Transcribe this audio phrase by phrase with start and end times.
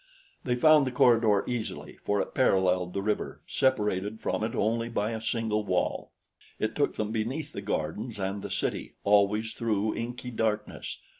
[0.43, 5.11] They found the corridor easily, for it paralleled the river, separated from it only by
[5.11, 6.11] a single wall.
[6.57, 10.97] It took them beneath the gardens and the city, always through inky darkness.